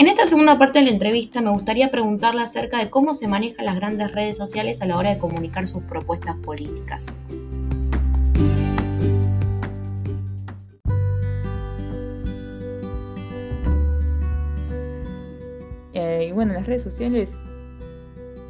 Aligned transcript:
En 0.00 0.06
esta 0.06 0.24
segunda 0.24 0.56
parte 0.56 0.78
de 0.78 0.86
la 0.86 0.92
entrevista 0.92 1.42
me 1.42 1.50
gustaría 1.50 1.90
preguntarle 1.90 2.40
acerca 2.40 2.78
de 2.78 2.88
cómo 2.88 3.12
se 3.12 3.28
manejan 3.28 3.66
las 3.66 3.76
grandes 3.76 4.12
redes 4.12 4.34
sociales 4.34 4.80
a 4.80 4.86
la 4.86 4.96
hora 4.96 5.10
de 5.10 5.18
comunicar 5.18 5.66
sus 5.66 5.82
propuestas 5.82 6.36
políticas. 6.36 7.08
Eh, 15.92 16.28
y 16.30 16.32
bueno, 16.32 16.54
las 16.54 16.66
redes 16.66 16.82
sociales 16.82 17.38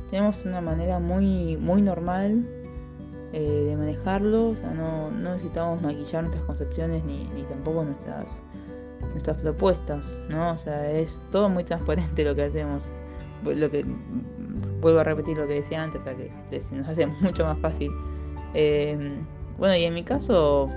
tenemos 0.08 0.44
una 0.44 0.60
manera 0.60 1.00
muy, 1.00 1.56
muy 1.56 1.82
normal 1.82 2.46
eh, 3.32 3.40
de 3.40 3.76
manejarlo, 3.76 4.50
o 4.50 4.54
sea, 4.54 4.70
no, 4.70 5.10
necesitamos 5.10 5.82
maquillar 5.82 6.22
nuestras 6.22 6.44
concepciones 6.44 7.04
ni, 7.04 7.26
tampoco 7.48 7.82
nuestras, 7.82 8.40
nuestras 9.20 9.36
propuestas, 9.38 10.06
¿no? 10.28 10.52
O 10.52 10.58
sea, 10.58 10.90
es 10.90 11.18
todo 11.30 11.48
muy 11.48 11.64
transparente 11.64 12.24
lo 12.24 12.34
que 12.34 12.44
hacemos. 12.44 12.84
Lo 13.44 13.70
que 13.70 13.84
vuelvo 14.80 15.00
a 15.00 15.04
repetir 15.04 15.36
lo 15.36 15.46
que 15.46 15.54
decía 15.54 15.82
antes, 15.82 16.00
o 16.00 16.04
sea, 16.04 16.14
que 16.14 16.30
nos 16.72 16.88
hace 16.88 17.06
mucho 17.20 17.44
más 17.44 17.58
fácil. 17.58 17.90
Eh, 18.54 18.96
bueno, 19.58 19.76
y 19.76 19.84
en 19.84 19.94
mi 19.94 20.02
caso, 20.02 20.68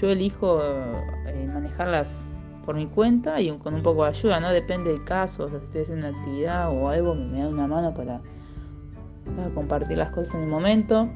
yo 0.00 0.10
elijo 0.10 0.60
eh, 1.26 1.48
manejarlas 1.52 2.24
por 2.64 2.76
mi 2.76 2.86
cuenta 2.86 3.40
y 3.40 3.50
con 3.58 3.74
un 3.74 3.82
poco 3.82 4.04
de 4.04 4.10
ayuda, 4.10 4.40
¿no? 4.40 4.52
Depende 4.52 4.90
del 4.92 5.04
caso, 5.04 5.44
o 5.44 5.50
sea, 5.50 5.58
si 5.58 5.64
estoy 5.66 5.82
haciendo 5.82 6.08
una 6.08 6.16
actividad 6.16 6.70
o 6.70 6.88
algo, 6.88 7.14
me 7.14 7.40
da 7.40 7.48
una 7.48 7.66
mano 7.66 7.92
para, 7.94 8.20
compartir 9.54 9.98
las 9.98 10.10
cosas 10.10 10.36
en 10.36 10.42
el 10.42 10.48
momento. 10.48 11.08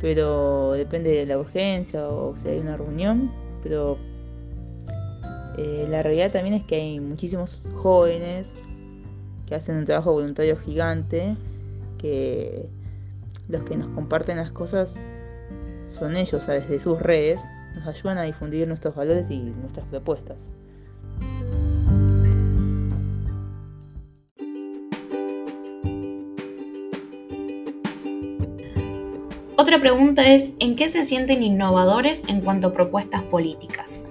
Pero 0.00 0.72
depende 0.72 1.10
de 1.10 1.26
la 1.26 1.38
urgencia 1.38 2.08
o 2.08 2.34
si 2.36 2.48
hay 2.48 2.58
una 2.58 2.76
reunión. 2.76 3.30
Pero 3.62 3.98
eh, 5.56 5.86
la 5.88 6.02
realidad 6.02 6.32
también 6.32 6.54
es 6.54 6.64
que 6.64 6.76
hay 6.76 7.00
muchísimos 7.00 7.62
jóvenes 7.74 8.52
que 9.46 9.54
hacen 9.54 9.76
un 9.76 9.84
trabajo 9.84 10.12
voluntario 10.12 10.56
gigante, 10.56 11.36
que 11.98 12.68
los 13.48 13.62
que 13.62 13.76
nos 13.76 13.88
comparten 13.88 14.36
las 14.36 14.52
cosas 14.52 14.94
son 15.88 16.16
ellos, 16.16 16.48
o 16.48 16.52
desde 16.52 16.78
sus 16.80 17.00
redes, 17.00 17.40
nos 17.74 17.86
ayudan 17.86 18.18
a 18.18 18.22
difundir 18.22 18.66
nuestros 18.68 18.94
valores 18.94 19.30
y 19.30 19.38
nuestras 19.38 19.86
propuestas. 19.86 20.46
Otra 29.56 29.78
pregunta 29.78 30.26
es, 30.32 30.54
¿en 30.58 30.74
qué 30.74 30.88
se 30.88 31.04
sienten 31.04 31.42
innovadores 31.42 32.22
en 32.28 32.40
cuanto 32.40 32.68
a 32.68 32.72
propuestas 32.72 33.22
políticas? 33.24 34.04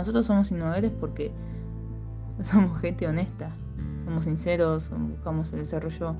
Nosotros 0.00 0.26
somos 0.26 0.50
innovadores 0.50 0.92
porque 0.98 1.30
somos 2.42 2.80
gente 2.80 3.06
honesta, 3.06 3.50
somos 4.04 4.24
sinceros, 4.24 4.90
buscamos 4.90 5.52
el 5.52 5.60
desarrollo 5.60 6.16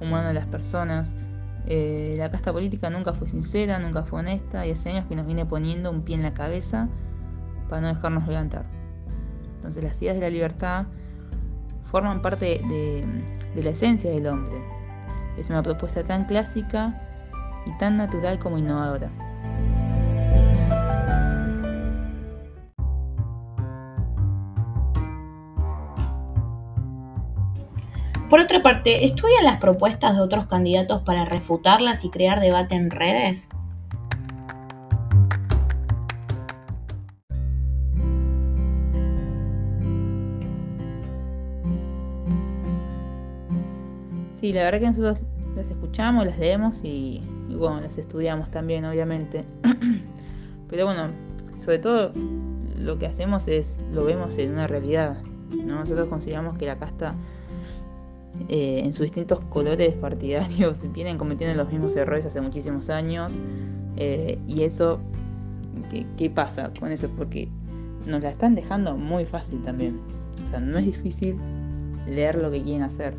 humano 0.00 0.28
de 0.28 0.34
las 0.34 0.46
personas. 0.46 1.12
Eh, 1.66 2.14
la 2.18 2.30
casta 2.30 2.52
política 2.52 2.90
nunca 2.90 3.12
fue 3.12 3.28
sincera, 3.28 3.78
nunca 3.78 4.02
fue 4.02 4.20
honesta 4.20 4.66
y 4.66 4.72
hace 4.72 4.90
años 4.90 5.06
que 5.06 5.16
nos 5.16 5.26
viene 5.26 5.46
poniendo 5.46 5.90
un 5.90 6.02
pie 6.02 6.16
en 6.16 6.22
la 6.22 6.34
cabeza 6.34 6.88
para 7.68 7.82
no 7.82 7.88
dejarnos 7.88 8.26
levantar. 8.26 8.66
Entonces 9.56 9.82
las 9.82 10.00
ideas 10.02 10.16
de 10.16 10.22
la 10.22 10.30
libertad 10.30 10.86
forman 11.84 12.20
parte 12.20 12.60
de, 12.68 13.04
de 13.54 13.62
la 13.62 13.70
esencia 13.70 14.10
del 14.10 14.26
hombre. 14.26 14.56
Es 15.38 15.48
una 15.48 15.62
propuesta 15.62 16.02
tan 16.02 16.26
clásica 16.26 17.00
y 17.64 17.78
tan 17.78 17.96
natural 17.96 18.38
como 18.38 18.58
innovadora. 18.58 19.10
Por 28.32 28.40
otra 28.40 28.62
parte, 28.62 29.04
¿estudian 29.04 29.44
las 29.44 29.58
propuestas 29.58 30.16
de 30.16 30.22
otros 30.22 30.46
candidatos 30.46 31.02
para 31.02 31.26
refutarlas 31.26 32.02
y 32.06 32.08
crear 32.08 32.40
debate 32.40 32.74
en 32.74 32.90
redes? 32.90 33.50
Sí, 44.40 44.54
la 44.54 44.62
verdad 44.62 44.80
que 44.80 44.86
nosotros 44.86 45.18
las 45.54 45.68
escuchamos, 45.68 46.24
las 46.24 46.38
leemos 46.38 46.82
y, 46.84 47.20
bueno, 47.50 47.82
las 47.82 47.98
estudiamos 47.98 48.50
también, 48.50 48.86
obviamente. 48.86 49.44
Pero 50.70 50.86
bueno, 50.86 51.10
sobre 51.62 51.80
todo 51.80 52.12
lo 52.78 52.98
que 52.98 53.04
hacemos 53.04 53.46
es, 53.46 53.76
lo 53.92 54.06
vemos 54.06 54.38
en 54.38 54.52
una 54.52 54.66
realidad. 54.66 55.18
Nosotros 55.50 56.08
consideramos 56.08 56.56
que 56.56 56.64
la 56.64 56.78
casta 56.78 57.14
eh, 58.48 58.80
en 58.84 58.92
sus 58.92 59.02
distintos 59.04 59.40
colores 59.48 59.94
partidarios 59.94 60.78
vienen 60.92 61.18
cometiendo 61.18 61.56
los 61.62 61.72
mismos 61.72 61.96
errores 61.96 62.24
hace 62.24 62.40
muchísimos 62.40 62.90
años. 62.90 63.40
Eh, 63.96 64.38
y 64.46 64.62
eso, 64.62 65.00
¿qué, 66.16 66.30
pasa 66.30 66.72
con 66.78 66.90
eso? 66.90 67.08
Porque 67.16 67.48
nos 68.06 68.22
la 68.22 68.30
están 68.30 68.54
dejando 68.54 68.96
muy 68.96 69.24
fácil 69.24 69.62
también. 69.62 70.00
O 70.44 70.48
sea, 70.48 70.60
no 70.60 70.78
es 70.78 70.86
difícil 70.86 71.36
leer 72.06 72.36
lo 72.36 72.50
que 72.50 72.62
quieren 72.62 72.82
hacer. 72.82 73.14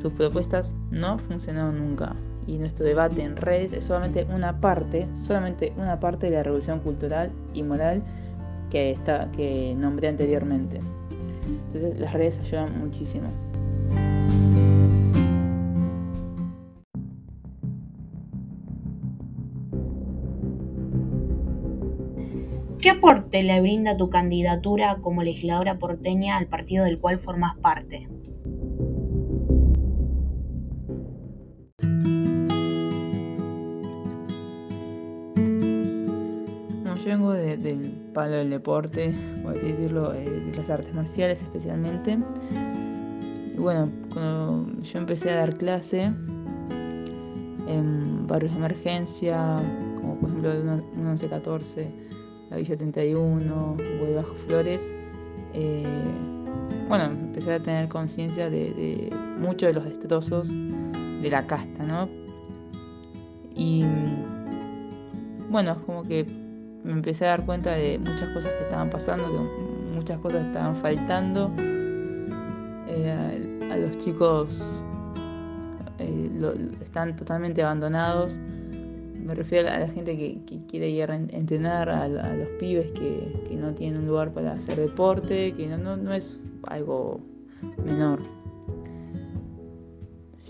Sus 0.00 0.12
propuestas 0.12 0.74
no 0.90 1.18
funcionaron 1.18 1.78
nunca. 1.78 2.14
Y 2.46 2.58
nuestro 2.58 2.86
debate 2.86 3.22
en 3.22 3.36
redes 3.36 3.72
es 3.72 3.84
solamente 3.84 4.26
una 4.34 4.60
parte, 4.60 5.06
solamente 5.22 5.72
una 5.76 6.00
parte 6.00 6.30
de 6.30 6.36
la 6.36 6.42
revolución 6.42 6.80
cultural 6.80 7.30
y 7.54 7.62
moral 7.62 8.02
que, 8.70 8.90
está, 8.90 9.30
que 9.32 9.74
nombré 9.76 10.08
anteriormente. 10.08 10.80
Entonces 11.66 11.98
las 11.98 12.12
redes 12.12 12.38
ayudan 12.38 12.78
muchísimo. 12.78 13.30
¿Qué 22.80 22.88
aporte 22.88 23.42
le 23.42 23.60
brinda 23.60 23.98
tu 23.98 24.08
candidatura 24.08 24.96
como 25.02 25.22
legisladora 25.22 25.78
porteña 25.78 26.38
al 26.38 26.46
partido 26.46 26.86
del 26.86 26.98
cual 26.98 27.18
formas 27.18 27.54
parte? 27.56 28.08
yo 37.04 37.04
vengo 37.04 37.32
del 37.32 37.92
palo 38.14 38.36
del 38.36 38.50
deporte, 38.50 39.14
por 39.42 39.56
así 39.56 39.72
decirlo, 39.72 40.14
eh, 40.14 40.28
de 40.28 40.56
las 40.56 40.70
artes 40.70 40.94
marciales 40.94 41.42
especialmente. 41.42 42.18
Y 43.54 43.58
bueno, 43.58 43.90
cuando 44.12 44.82
yo 44.82 44.98
empecé 44.98 45.30
a 45.30 45.36
dar 45.36 45.56
clase 45.56 46.12
en 47.66 48.26
barrios 48.26 48.52
de 48.52 48.58
emergencia, 48.58 49.62
como 49.96 50.18
por 50.18 50.28
ejemplo 50.30 50.50
un 50.94 51.16
11-14, 51.16 52.09
la 52.50 52.56
Villa 52.56 52.76
31, 52.76 53.76
Hugo 53.78 54.14
Bajo 54.16 54.34
Flores, 54.46 54.82
eh, 55.54 55.86
bueno, 56.88 57.04
empecé 57.04 57.54
a 57.54 57.60
tener 57.60 57.88
conciencia 57.88 58.50
de, 58.50 59.14
muchos 59.38 59.68
de 59.68 59.74
los 59.74 59.84
destrozos 59.84 60.48
de 60.48 61.30
la 61.30 61.46
casta, 61.46 61.84
¿no? 61.84 62.08
Y 63.54 63.84
bueno, 65.48 65.76
como 65.86 66.02
que 66.02 66.24
me 66.82 66.92
empecé 66.92 67.26
a 67.26 67.28
dar 67.30 67.46
cuenta 67.46 67.72
de 67.72 67.98
muchas 67.98 68.28
cosas 68.30 68.50
que 68.50 68.64
estaban 68.64 68.90
pasando, 68.90 69.26
que 69.26 69.94
muchas 69.94 70.18
cosas 70.18 70.46
estaban 70.46 70.76
faltando. 70.76 71.52
Eh, 72.88 73.68
a, 73.70 73.76
los 73.76 73.96
chicos 73.98 74.60
eh, 75.98 76.30
están 76.82 77.14
totalmente 77.14 77.62
abandonados 77.62 78.32
me 79.30 79.36
refiero 79.36 79.68
a 79.68 79.78
la 79.78 79.86
gente 79.86 80.16
que, 80.16 80.58
quiere 80.66 80.90
ir 80.90 81.08
a 81.08 81.14
entrenar, 81.14 81.88
a, 81.88 82.08
los 82.08 82.48
pibes 82.58 82.90
que, 82.90 83.56
no 83.56 83.72
tienen 83.72 84.00
un 84.00 84.08
lugar 84.08 84.32
para 84.32 84.54
hacer 84.54 84.74
deporte, 84.76 85.54
que 85.54 85.68
no, 85.68 86.12
es 86.12 86.36
algo 86.64 87.20
menor. 87.84 88.18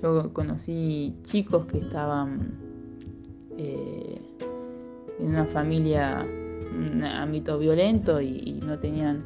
Yo 0.03 0.32
conocí 0.32 1.15
chicos 1.25 1.67
que 1.67 1.77
estaban 1.77 2.55
eh, 3.59 4.19
en 5.19 5.29
una 5.29 5.44
familia, 5.44 6.25
un 6.75 7.05
ámbito 7.05 7.59
violento 7.59 8.19
y, 8.23 8.62
no 8.65 8.79
tenían 8.79 9.23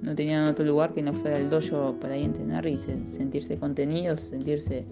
no 0.00 0.14
tenían 0.14 0.48
otro 0.48 0.64
lugar 0.64 0.94
que 0.94 1.02
no 1.02 1.12
fuera 1.12 1.38
el 1.38 1.50
dojo 1.50 1.96
para 2.00 2.16
ir 2.16 2.22
a 2.22 2.26
entrenar 2.26 2.66
y 2.66 2.78
sentirse 2.78 3.58
contenidos, 3.58 4.22
sentirse 4.22 4.86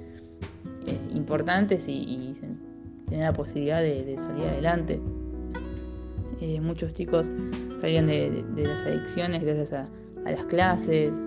eh, 0.87 0.99
importantes 1.15 1.89
y, 1.89 1.93
y 1.93 2.35
tener 3.13 3.27
la 3.27 3.33
posibilidad 3.35 3.83
de, 3.83 4.17
salir 4.19 4.47
adelante. 4.47 4.99
Eh, 6.41 6.61
muchos 6.61 6.95
chicos 6.95 7.31
salían 7.79 8.07
de, 8.07 8.43
las 8.57 8.85
adicciones 8.85 9.43
gracias 9.43 9.73
a, 9.73 9.87
las 10.25 10.45
clases. 10.47 11.21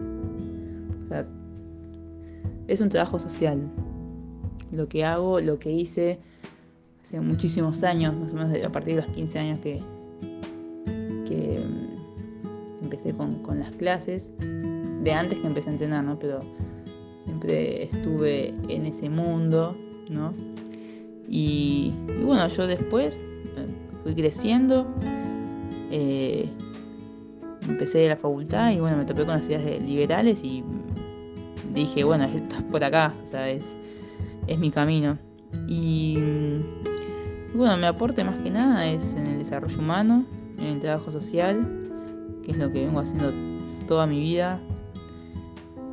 es 2.68 2.82
un 2.82 2.90
trabajo 2.90 3.20
social. 3.20 3.70
Lo 4.72 4.90
que 4.90 5.06
hago, 5.06 5.40
lo 5.40 5.60
que 5.60 5.72
hice 5.72 6.18
hace 7.04 7.22
muchísimos 7.22 7.84
años, 7.84 8.16
más 8.16 8.34
o 8.34 8.36
menos 8.36 8.66
a 8.66 8.72
partir 8.72 8.96
de 8.96 9.02
los 9.02 9.12
15 9.12 9.40
años 9.40 9.60
que, 9.60 9.80
mm, 10.90 12.84
empecé 12.84 13.14
con, 13.14 13.60
las 13.60 13.72
clases, 13.74 14.34
de 14.40 15.14
antes 15.14 15.38
que 15.40 15.46
empecé 15.46 15.70
a 15.70 15.74
entrenar, 15.74 16.04
¿no? 16.04 16.18
Pero 16.18 16.42
siempre 17.26 17.84
estuve 17.84 18.56
en 18.70 18.88
ese 18.88 19.08
mundo, 19.08 19.78
¿no? 20.10 20.34
Y, 21.28 21.94
bueno, 22.24 22.48
yo 22.48 22.68
después 22.68 23.16
eh, 23.16 23.68
fui 24.04 24.16
creciendo, 24.16 24.88
eh, 25.92 26.50
empecé 27.68 28.08
la 28.08 28.16
facultad 28.16 28.72
y 28.72 28.80
bueno, 28.80 28.98
me 28.98 29.06
topé 29.06 29.26
con 29.26 29.40
las 29.40 29.48
ideas 29.48 29.82
liberales 29.82 30.40
y 30.44 30.64
dije, 31.74 32.04
bueno, 32.04 32.24
esto 32.36 32.56
es 32.58 32.64
por 32.64 32.84
acá, 32.84 33.14
o 33.24 33.28
sea, 33.28 33.50
es, 33.50 33.66
es 34.48 34.60
mi 34.60 34.72
camino. 34.72 35.18
Y, 35.68 36.18
bueno, 37.54 37.78
mi 37.78 37.86
aporte 37.86 38.24
más 38.24 38.42
que 38.42 38.50
nada 38.50 38.86
es 38.86 39.14
en 39.14 39.28
el 39.28 39.40
desarrollo 39.40 39.80
humano, 39.80 40.26
en 40.60 40.66
el 40.66 40.82
trabajo 40.82 41.12
social, 41.12 41.66
que 42.44 42.52
es 42.52 42.58
lo 42.58 42.72
que 42.72 42.86
vengo 42.86 43.00
haciendo 43.00 43.32
toda 43.88 44.06
mi 44.06 44.20
vida. 44.20 44.60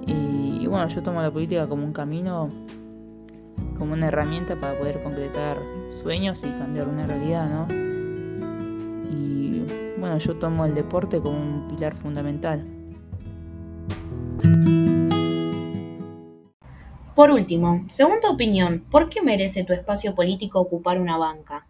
Y, 0.07 0.67
bueno, 0.67 0.89
yo 0.89 1.03
tomo 1.03 1.23
la 1.23 1.31
política 1.31 1.69
como 1.69 1.85
un 1.85 1.93
camino, 1.93 2.51
como 3.83 3.95
una 3.95 4.07
herramienta 4.07 4.55
para 4.55 4.79
poder 4.79 5.03
concretar 5.03 5.59
sueños 6.05 6.45
y 6.45 6.51
cambiar 6.53 6.87
una 6.87 7.05
realidad, 7.05 7.51
¿no? 7.51 7.67
Y 9.11 9.67
bueno, 9.99 10.19
yo 10.19 10.37
tomo 10.37 10.65
el 10.65 10.77
deporte 10.77 11.21
como 11.21 11.37
un 11.37 11.67
pilar 11.67 11.97
fundamental. 11.97 12.65
Por 17.17 17.33
último, 17.33 17.85
según 17.89 18.21
tu 18.21 18.29
opinión, 18.29 18.85
¿por 18.89 19.09
qué 19.09 19.21
merece 19.21 19.65
tu 19.65 19.73
espacio 19.73 20.15
político 20.15 20.61
ocupar 20.61 21.01
una 21.01 21.19
banca? 21.19 21.67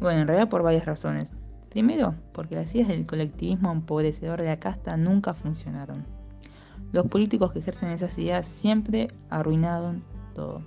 Bueno, 0.00 0.22
en 0.22 0.26
realidad 0.26 0.48
por 0.48 0.62
varias 0.62 0.86
razones. 0.86 1.34
Primero, 1.72 2.14
porque 2.32 2.54
las 2.54 2.74
ideas 2.74 2.88
del 2.88 3.06
colectivismo 3.06 3.72
empobrecedor 3.72 4.40
de 4.40 4.46
la 4.46 4.60
casta 4.60 4.96
nunca 4.96 5.34
funcionaron. 5.34 6.04
Los 6.92 7.06
políticos 7.06 7.52
que 7.52 7.60
ejercen 7.60 7.90
esas 7.90 8.16
ideas 8.18 8.46
siempre 8.46 9.08
arruinaron 9.30 10.04
todo. 10.34 10.62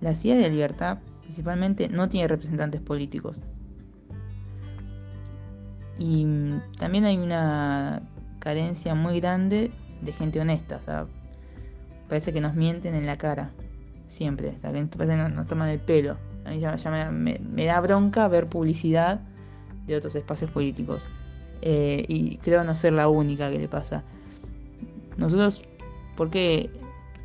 La 0.00 0.12
ideas 0.12 0.38
de 0.38 0.48
libertad 0.48 0.98
principalmente 1.20 1.88
no 1.88 2.08
tiene 2.08 2.26
representantes 2.26 2.80
políticos, 2.80 3.40
y 6.00 6.26
también 6.78 7.04
hay 7.04 7.18
una 7.18 8.00
carencia 8.38 8.94
muy 8.94 9.20
grande 9.20 9.70
de 10.00 10.12
gente 10.12 10.40
honesta. 10.40 10.76
O 10.76 10.80
sea, 10.82 11.06
parece 12.08 12.32
que 12.32 12.40
nos 12.40 12.54
mienten 12.54 12.94
en 12.94 13.04
la 13.04 13.18
cara. 13.18 13.50
Siempre. 14.08 14.52
parece 14.62 14.88
que 14.96 15.28
nos, 15.28 15.46
toman 15.46 15.68
el 15.68 15.78
pelo. 15.78 16.16
A 16.46 16.50
mí 16.50 16.58
ya, 16.58 16.74
me, 17.12 17.66
da 17.66 17.80
bronca 17.80 18.26
ver 18.28 18.48
publicidad 18.48 19.20
de 19.86 19.96
otros 19.96 20.14
espacios 20.14 20.50
políticos. 20.50 21.06
Eh, 21.62 22.04
y 22.08 22.36
creo 22.38 22.64
no 22.64 22.74
ser 22.76 22.92
la 22.92 23.08
única 23.08 23.50
que 23.50 23.58
le 23.58 23.68
pasa. 23.68 24.02
Nosotros, 25.16 25.62
¿por 26.16 26.30
qué, 26.30 26.70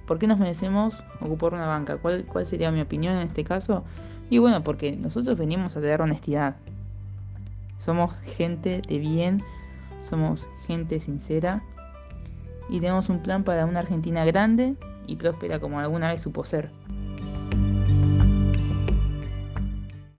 ¿por 0.05 0.19
qué 0.19 0.27
nos 0.27 0.39
merecemos 0.39 0.95
ocupar 1.21 1.53
una 1.53 1.67
banca? 1.67 1.97
¿Cuál, 1.97 2.25
¿Cuál 2.25 2.45
sería 2.45 2.71
mi 2.71 2.81
opinión 2.81 3.15
en 3.15 3.27
este 3.27 3.43
caso? 3.43 3.83
Y 4.29 4.39
bueno, 4.39 4.63
porque 4.63 4.95
nosotros 4.95 5.37
venimos 5.37 5.77
a 5.77 5.81
tener 5.81 6.01
honestidad. 6.01 6.55
Somos 7.77 8.13
gente 8.37 8.81
de 8.87 8.97
bien, 8.97 9.43
somos 10.01 10.47
gente 10.65 10.99
sincera 10.99 11.61
y 12.69 12.79
tenemos 12.79 13.09
un 13.09 13.19
plan 13.19 13.43
para 13.43 13.65
una 13.65 13.79
Argentina 13.79 14.25
grande 14.25 14.75
y 15.07 15.15
próspera 15.15 15.59
como 15.59 15.79
alguna 15.79 16.11
vez 16.11 16.21
supo 16.21 16.45
ser. 16.45 16.71